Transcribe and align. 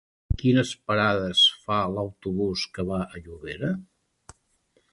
Quines 0.41 0.69
parades 0.91 1.43
fa 1.67 1.77
l'autobús 1.97 2.65
que 2.79 2.87
va 2.89 2.99
a 3.05 3.23
Llobera? 3.27 3.73